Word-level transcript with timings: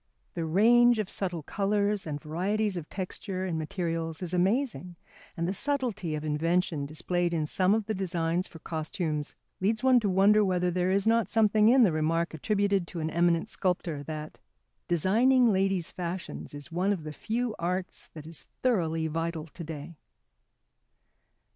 The 0.33 0.45
range 0.45 0.97
of 0.97 1.11
subtle 1.11 1.43
colours 1.43 2.07
and 2.07 2.19
varieties 2.19 2.75
of 2.75 2.89
texture 2.89 3.45
in 3.45 3.59
materials 3.59 4.23
is 4.23 4.33
amazing, 4.33 4.95
and 5.37 5.47
the 5.47 5.53
subtlety 5.53 6.15
of 6.15 6.23
invention 6.25 6.87
displayed 6.87 7.35
in 7.35 7.45
some 7.45 7.75
of 7.75 7.85
the 7.85 7.93
designs 7.93 8.47
for 8.47 8.57
costumes 8.57 9.35
leads 9.59 9.83
one 9.83 9.99
to 9.99 10.09
wonder 10.09 10.43
whether 10.43 10.71
there 10.71 10.89
is 10.89 11.05
not 11.05 11.29
something 11.29 11.69
in 11.69 11.83
the 11.83 11.91
remark 11.91 12.33
attributed 12.33 12.87
to 12.87 12.99
an 12.99 13.11
eminent 13.11 13.47
sculptor 13.47 14.01
that 14.01 14.39
"designing 14.87 15.53
ladies' 15.53 15.91
fashions 15.91 16.55
is 16.55 16.71
one 16.71 16.91
of 16.91 17.03
the 17.03 17.13
few 17.13 17.53
arts 17.59 18.07
that 18.15 18.25
is 18.25 18.47
thoroughly 18.63 19.05
vital 19.05 19.45
to 19.45 19.63
day." 19.63 19.97